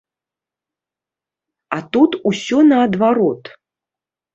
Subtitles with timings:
[1.77, 3.57] А тут усё наадварот.